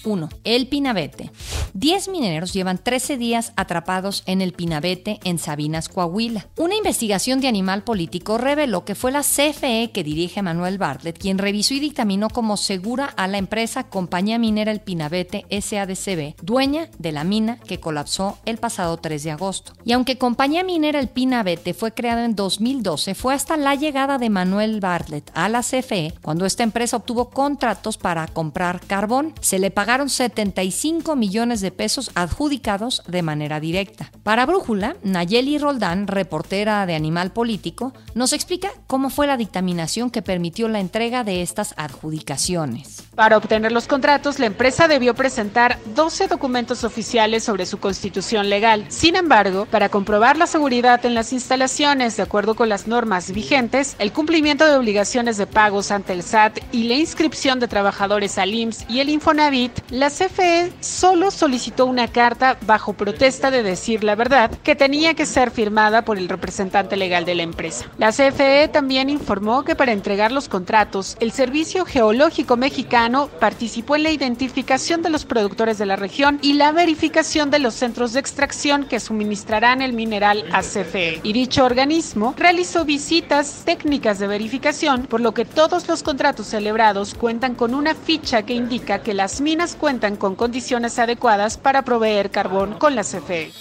1. 0.04 0.30
El 0.44 0.68
Pinabete. 0.68 1.32
10 1.74 2.10
mineros 2.10 2.54
llevan 2.54 2.78
13 2.78 3.18
días 3.18 3.54
atrapados 3.56 4.24
en 4.26 4.42
el 4.42 4.54
Pinabete 4.54 5.20
en 5.24 5.38
Sabinas, 5.40 5.90
Coahuila. 5.90 6.48
Una 6.58 6.76
investigación 6.76 7.42
de 7.42 7.48
Animal 7.48 7.84
Político 7.84 8.38
reveló 8.38 8.86
que 8.86 8.96
fue 8.96 9.12
la 9.12 9.22
CFE 9.22 9.92
que 9.94 10.04
dirige 10.04 10.42
Manuel 10.42 10.78
Bartlett 10.78 11.20
quien 11.20 11.38
revisó 11.38 11.74
y 11.74 11.80
dictaminó 11.80 12.30
como 12.30 12.58
segura 12.58 13.06
a 13.06 13.28
la 13.28 13.38
empresa 13.38 13.90
Compañía 13.90 14.40
Minera 14.40 14.72
El 14.72 14.82
Pinabete 14.82 15.46
SADCB, 15.50 16.36
dueña 16.42 16.90
de 16.98 17.12
la 17.12 17.24
mina 17.24 17.60
que 17.60 17.80
colapsó 17.80 18.38
el 18.46 18.58
pasado 18.58 18.98
3 18.98 19.24
de 19.24 19.32
agosto. 19.32 19.74
Y 19.86 19.94
aunque 19.94 20.18
Compañía 20.18 20.64
Minera 20.64 21.00
El 21.00 21.10
Pinabete 21.10 21.74
fue 21.74 21.94
creada 21.94 22.26
en 22.26 22.36
2012, 22.36 23.16
fue 23.16 23.34
hasta 23.34 23.58
la 23.58 23.76
llegada 23.76 24.18
de 24.18 24.30
Manuel 24.30 24.80
Bartlett 24.80 25.32
a 25.34 25.50
la 25.50 25.62
CFE 25.62 26.14
cuando 26.22 26.46
esta 26.46 26.64
empresa 26.64 26.98
obtuvo 26.98 27.30
contratos 27.30 27.98
para 27.98 28.28
comprar 28.28 28.82
carbón. 28.86 29.34
Se 29.42 29.60
le 29.60 29.72
pagaron 29.72 30.10
75 30.10 31.16
millones 31.16 31.59
de 31.62 31.72
pesos 31.72 32.12
adjudicados 32.16 33.04
de 33.08 33.22
manera 33.22 33.60
directa. 33.60 34.12
Para 34.24 34.46
Brújula, 34.46 34.96
Nayeli 35.04 35.58
Roldán, 35.58 36.08
reportera 36.08 36.86
de 36.86 36.96
Animal 36.96 37.32
Político, 37.32 37.94
nos 38.16 38.34
explica 38.34 38.70
cómo 38.88 39.10
fue 39.10 39.28
la 39.28 39.38
dictaminación 39.38 40.10
que 40.10 40.22
permitió 40.22 40.68
la 40.68 40.80
entrega 40.80 41.24
de 41.24 41.42
estas 41.42 41.74
adjudicaciones. 41.78 43.04
Para 43.16 43.38
obtener 43.38 43.72
los 43.72 43.88
contratos, 43.88 44.40
la 44.40 44.46
empresa 44.46 44.88
debió 44.88 45.14
presentar 45.14 45.78
12 45.96 46.28
documentos 46.28 46.84
oficiales 46.84 47.44
sobre 47.44 47.66
su 47.66 47.80
constitución 47.80 48.50
legal. 48.50 48.86
Sin 48.90 49.16
embargo, 49.16 49.66
para 49.66 49.90
comprobar 49.90 50.38
la 50.38 50.48
seguridad 50.48 51.06
en 51.06 51.14
las 51.14 51.34
instalaciones 51.34 52.16
de 52.18 52.24
acuerdo 52.24 52.56
con 52.56 52.70
las 52.70 52.88
normas 52.88 53.32
vigentes, 53.32 53.96
el 54.00 54.14
cumplimiento 54.14 54.66
de 54.66 54.76
obligaciones 54.76 55.38
de 55.38 55.48
pagos 55.48 55.92
ante 55.92 56.14
el 56.14 56.24
SAT 56.24 56.60
y 56.72 56.84
la 56.84 56.96
inscripción 56.96 57.60
de 57.60 57.68
trabajadores 57.68 58.38
al 58.38 58.54
IMSS 58.54 58.86
y 58.90 59.00
el 59.00 59.10
Infonavit, 59.10 59.72
la 59.90 60.10
CFE 60.10 60.72
solo 60.80 61.32
solicitó 61.32 61.49
una 61.80 62.08
carta 62.08 62.58
bajo 62.68 62.94
protesta 62.94 63.50
de 63.50 63.64
decir 63.64 64.04
la 64.04 64.16
verdad 64.16 64.52
que 64.64 64.76
tenía 64.76 65.16
que 65.16 65.26
ser 65.26 65.50
firmada 65.50 66.04
por 66.04 66.18
el 66.18 66.30
representante 66.30 66.96
legal 66.96 67.26
de 67.26 67.34
la 67.34 67.44
empresa. 67.44 67.86
La 67.98 68.12
CFE 68.12 68.68
también 68.68 69.10
informó 69.10 69.64
que 69.64 69.76
para 69.76 69.92
entregar 69.92 70.32
los 70.32 70.48
contratos, 70.48 71.18
el 71.20 71.32
Servicio 71.32 71.86
Geológico 71.86 72.56
Mexicano 72.56 73.30
participó 73.40 73.96
en 73.96 74.04
la 74.04 74.12
identificación 74.12 75.02
de 75.02 75.10
los 75.10 75.26
productores 75.26 75.78
de 75.80 75.88
la 75.88 75.96
región 75.96 76.38
y 76.42 76.54
la 76.54 76.72
verificación 76.72 77.50
de 77.50 77.60
los 77.60 77.74
centros 77.74 78.14
de 78.14 78.20
extracción 78.20 78.86
que 78.86 79.00
suministrarán 79.00 79.82
el 79.82 79.94
mineral 79.94 80.46
a 80.52 80.62
CFE. 80.62 81.22
Y 81.24 81.34
dicho 81.34 81.66
organismo 81.66 82.36
realizó 82.38 82.86
visitas 82.86 83.64
técnicas 83.66 84.20
de 84.20 84.28
verificación, 84.28 85.08
por 85.08 85.22
lo 85.22 85.34
que 85.34 85.46
todos 85.46 85.88
los 85.88 86.04
contratos 86.04 86.48
celebrados 86.48 87.16
cuentan 87.16 87.56
con 87.56 87.74
una 87.74 87.96
ficha 87.96 88.44
que 88.44 88.54
indica 88.54 89.00
que 89.00 89.14
las 89.14 89.42
minas 89.42 89.76
cuentan 89.76 90.16
con 90.16 90.36
condiciones 90.36 91.00
adecuadas 91.00 91.39
para 91.58 91.84
proveer 91.84 92.32
carbón 92.32 92.74
con 92.74 92.96
la 92.96 93.04
CFE. 93.04 93.52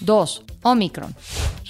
2. 0.00 0.42
Omicron. 0.62 1.14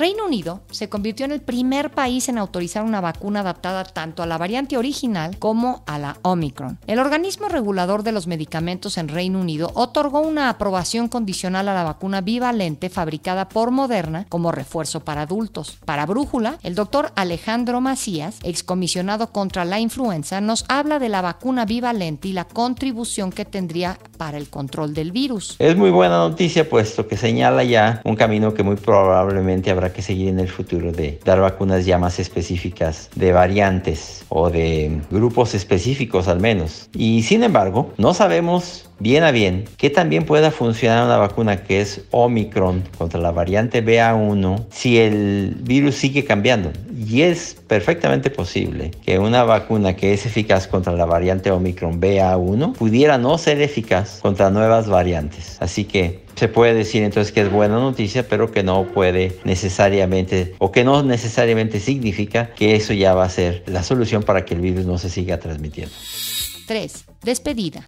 Reino 0.01 0.25
Unido 0.25 0.63
se 0.71 0.89
convirtió 0.89 1.27
en 1.27 1.33
el 1.33 1.43
primer 1.43 1.91
país 1.91 2.31
en 2.31 2.39
autorizar 2.39 2.85
una 2.85 3.03
vacuna 3.03 3.41
adaptada 3.41 3.85
tanto 3.85 4.23
a 4.23 4.27
la 4.27 4.39
variante 4.39 4.79
original 4.79 5.39
como 5.39 5.83
a 5.87 5.99
la 5.99 6.17
Omicron. 6.23 6.79
El 6.87 7.01
organismo 7.01 7.49
regulador 7.51 8.03
de 8.03 8.13
los 8.13 8.27
medicamentos 8.27 8.97
en 8.97 9.09
Reino 9.09 9.39
Unido 9.39 9.71
otorgó 9.75 10.21
una 10.23 10.49
aprobación 10.49 11.09
condicional 11.09 11.69
a 11.69 11.75
la 11.75 11.85
vacuna 11.85 12.23
bivalente 12.23 12.89
fabricada 12.89 13.51
por 13.51 13.73
Moderna 13.73 14.25
como 14.31 14.53
refuerzo 14.53 15.01
para 15.01 15.21
adultos. 15.21 15.77
Para 15.85 16.07
Brújula, 16.07 16.59
el 16.63 16.75
doctor 16.75 17.13
Alejandro 17.15 17.83
Macías, 17.83 18.39
excomisionado 18.43 19.33
contra 19.33 19.67
la 19.67 19.81
influenza, 19.81 20.41
nos 20.41 20.65
habla 20.71 20.99
de 20.99 21.11
la 21.11 21.21
vacuna 21.21 21.67
bivalente 21.67 22.29
y 22.29 22.33
la 22.33 22.47
contribución 22.47 23.33
que 23.33 23.45
tendría 23.45 23.99
para 24.17 24.39
el 24.39 24.49
control 24.49 24.95
del 24.95 25.13
virus. 25.13 25.57
Es 25.59 25.77
muy 25.77 25.91
buena 25.91 26.17
noticia 26.17 26.67
puesto 26.67 27.07
que 27.07 27.19
señala 27.19 27.65
ya 27.65 28.01
un 28.07 28.17
camino 28.17 28.55
que 28.55 28.63
muy 28.63 28.77
probablemente 28.77 29.71
que 29.93 30.03
seguir 30.03 30.29
en 30.29 30.41
el 30.41 30.49
futuro 30.49 30.93
de 30.93 31.21
dar 31.25 31.41
vacunas 31.41 31.87
ya 31.87 31.99
más 31.99 32.19
específicas 32.19 33.11
de 33.15 33.33
variantes 33.33 34.25
o 34.29 34.51
de 34.51 35.01
grupos 35.11 35.55
específicos 35.55 36.29
al 36.29 36.41
menos. 36.41 36.89
Y 36.95 37.23
sin 37.23 37.43
embargo, 37.43 37.93
no 37.99 38.15
sabemos 38.15 38.91
bien 39.01 39.25
a 39.25 39.31
bien 39.31 39.65
que 39.77 39.91
también 39.91 40.25
pueda 40.25 40.51
funcionar 40.51 41.05
una 41.05 41.17
vacuna 41.17 41.65
que 41.65 41.81
es 41.81 42.03
Omicron 42.11 42.85
contra 42.99 43.19
la 43.19 43.33
variante 43.33 43.85
BA1 43.85 44.67
si 44.71 44.99
el 44.99 45.57
virus 45.63 45.97
sigue 45.97 46.25
cambiando. 46.25 46.71
Y 46.95 47.23
es 47.23 47.57
perfectamente 47.67 48.31
posible 48.31 48.91
que 49.05 49.19
una 49.19 49.43
vacuna 49.43 49.97
que 49.97 50.13
es 50.13 50.27
eficaz 50.27 50.69
contra 50.69 50.93
la 50.93 51.07
variante 51.07 51.51
Omicron 51.51 52.01
BA1 52.01 52.75
pudiera 52.75 53.19
no 53.19 53.39
ser 53.39 53.61
eficaz 53.63 54.21
contra 54.21 54.51
nuevas 54.51 54.89
variantes. 54.89 55.57
Así 55.61 55.85
que 55.85 56.21
se 56.41 56.49
puede 56.49 56.73
decir 56.73 57.03
entonces 57.03 57.33
que 57.33 57.43
es 57.43 57.53
buena 57.53 57.75
noticia, 57.75 58.27
pero 58.27 58.51
que 58.51 58.63
no 58.63 58.85
puede 58.85 59.39
necesariamente 59.45 60.55
o 60.57 60.73
que 60.73 60.85
no 60.85 61.03
necesariamente 61.03 61.81
significa 61.81 62.55
que 62.55 62.77
eso 62.77 62.95
ya 62.95 63.13
va 63.13 63.25
a 63.25 63.29
ser 63.29 63.63
la 63.67 63.83
solución 63.83 64.23
para 64.23 64.47
que 64.47 64.55
el 64.55 64.63
virus 64.63 64.87
no 64.87 64.97
se 64.97 65.11
siga 65.11 65.39
transmitiendo. 65.39 65.95
3. 66.67 67.05
Despedida. 67.23 67.87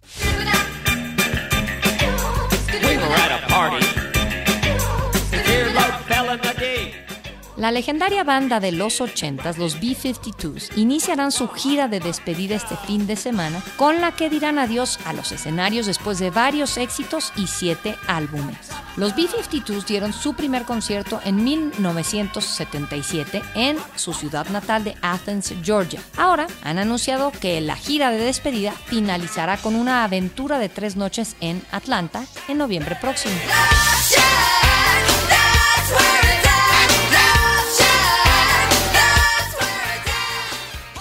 La 7.63 7.71
legendaria 7.71 8.23
banda 8.25 8.59
de 8.59 8.73
los 8.73 8.99
80s, 8.99 9.55
los 9.55 9.79
B-52s, 9.79 10.75
iniciarán 10.75 11.31
su 11.31 11.47
gira 11.47 11.87
de 11.87 12.01
despedida 12.01 12.57
este 12.57 12.75
fin 12.75 13.07
de 13.07 13.15
semana, 13.15 13.63
con 13.77 14.01
la 14.01 14.11
que 14.11 14.29
dirán 14.29 14.59
adiós 14.59 14.99
a 15.05 15.13
los 15.13 15.31
escenarios 15.31 15.85
después 15.85 16.19
de 16.19 16.29
varios 16.29 16.75
éxitos 16.75 17.31
y 17.37 17.47
siete 17.47 17.95
álbumes. 18.05 18.57
Los 18.97 19.15
B-52s 19.15 19.85
dieron 19.85 20.11
su 20.11 20.33
primer 20.33 20.63
concierto 20.63 21.21
en 21.23 21.41
1977 21.41 23.41
en 23.55 23.77
su 23.95 24.11
ciudad 24.11 24.49
natal 24.49 24.83
de 24.83 24.97
Athens, 25.01 25.53
Georgia. 25.63 26.01
Ahora 26.17 26.47
han 26.63 26.79
anunciado 26.79 27.31
que 27.31 27.61
la 27.61 27.77
gira 27.77 28.11
de 28.11 28.17
despedida 28.17 28.73
finalizará 28.73 29.55
con 29.55 29.75
una 29.75 30.03
aventura 30.03 30.59
de 30.59 30.67
tres 30.67 30.97
noches 30.97 31.37
en 31.39 31.63
Atlanta 31.71 32.25
en 32.49 32.57
noviembre 32.57 32.97
próximo. 32.99 33.35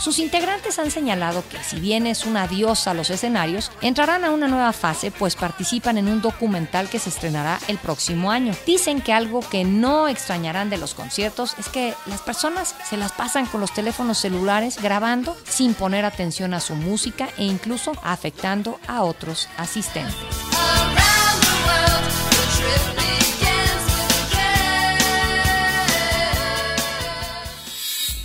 Sus 0.02 0.18
integrantes 0.18 0.80
han 0.80 0.90
señalado 0.90 1.44
que 1.48 1.62
si 1.62 1.78
bien 1.78 2.08
es 2.08 2.26
un 2.26 2.36
adiós 2.36 2.88
a 2.88 2.94
los 2.94 3.08
escenarios, 3.10 3.70
entrarán 3.82 4.24
a 4.24 4.32
una 4.32 4.48
nueva 4.48 4.72
fase 4.72 5.12
pues 5.12 5.36
participan 5.36 5.96
en 5.96 6.08
un 6.08 6.20
documental 6.20 6.88
que 6.88 6.98
se 6.98 7.08
estrenará 7.08 7.60
el 7.68 7.78
próximo 7.78 8.32
año. 8.32 8.52
Dicen 8.66 9.00
que 9.00 9.12
algo 9.12 9.48
que 9.48 9.62
no 9.62 10.08
extrañarán 10.08 10.70
de 10.70 10.78
los 10.78 10.94
conciertos 10.94 11.54
es 11.56 11.68
que 11.68 11.94
las 12.06 12.20
personas 12.20 12.74
se 12.90 12.96
las 12.96 13.12
pasan 13.12 13.46
con 13.46 13.60
los 13.60 13.72
teléfonos 13.72 14.18
celulares 14.18 14.82
grabando 14.82 15.36
sin 15.44 15.72
poner 15.72 16.04
atención 16.04 16.52
a 16.52 16.58
su 16.58 16.74
música 16.74 17.28
e 17.38 17.44
incluso 17.44 17.92
afectando 18.02 18.80
a 18.88 19.04
otros 19.04 19.48
asistentes. 19.56 20.51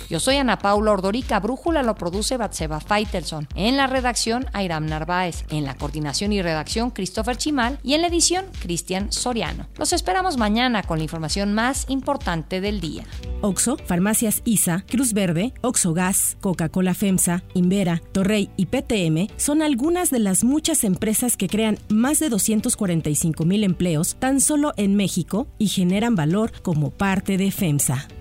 Yo 0.08 0.20
soy 0.20 0.36
Ana 0.36 0.58
Paula 0.58 0.92
Ordorica, 0.92 1.38
Brújula 1.38 1.82
lo 1.82 1.94
produce 1.94 2.38
Batseba 2.38 2.80
Feitelson. 2.80 3.46
En 3.54 3.76
la 3.76 3.86
redacción, 3.86 4.46
Airam 4.54 4.86
Narváez. 4.86 5.44
En 5.50 5.64
la 5.64 5.76
coordinación 5.76 6.32
y 6.32 6.40
redacción, 6.40 6.90
Christopher 6.90 7.36
Chimal. 7.36 7.78
Y 7.82 7.92
en 7.92 8.00
la 8.00 8.08
edición, 8.08 8.46
Cristian 8.62 9.12
Soriano. 9.12 9.66
Los 9.76 9.92
esperamos 9.92 10.38
mañana 10.38 10.82
con 10.82 10.96
la 10.96 11.04
información 11.04 11.52
más 11.52 11.84
importante 11.90 12.62
del 12.62 12.80
día. 12.80 13.04
Oxo, 13.42 13.76
Farmacias 13.84 14.40
ISA, 14.46 14.82
Cruz 14.88 15.12
Verde, 15.12 15.52
Oxo 15.60 15.92
Gas, 15.92 16.38
Coca-Cola 16.40 16.94
FEMSA, 16.94 17.42
Invera, 17.52 18.00
Torrey 18.12 18.50
y 18.56 18.66
PTM 18.66 19.30
son 19.36 19.60
algunas 19.60 20.10
de 20.10 20.20
las 20.20 20.42
muchas 20.42 20.84
empresas 20.84 21.36
que 21.36 21.48
crean 21.48 21.78
más 21.90 22.18
de 22.18 22.30
245 22.30 23.44
mil 23.44 23.62
empleos 23.62 24.16
tan 24.18 24.40
solo 24.40 24.72
en 24.78 24.96
México 24.96 25.48
y 25.58 25.68
generan 25.68 26.14
valor 26.14 26.52
como 26.62 26.90
parte 26.90 27.36
de 27.36 27.50
FEMSA. 27.50 28.08